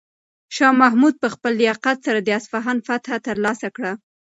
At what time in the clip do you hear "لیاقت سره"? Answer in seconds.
1.61-2.19